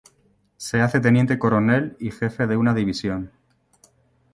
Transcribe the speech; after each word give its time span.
Se 0.57 0.81
hace 0.81 0.99
teniente 0.99 1.37
coronel 1.37 1.95
y 1.99 2.09
jefe 2.09 2.47
de 2.47 2.57
una 2.57 2.73
división. 2.73 3.29